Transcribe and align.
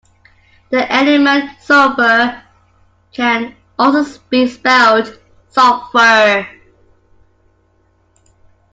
The 0.71 0.91
element 0.91 1.61
sulfur 1.61 2.41
can 3.13 3.55
also 3.77 4.19
be 4.31 4.47
spelled 4.47 5.19
sulphur 5.49 6.47